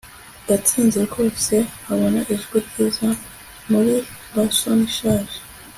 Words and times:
gatsinzi 0.47 0.97
rwose 1.07 1.55
abona 1.91 2.19
ijwi 2.33 2.57
ryiza 2.67 3.09
muri 3.71 3.93
bassoon 4.33 4.79
ishaje 4.89 5.37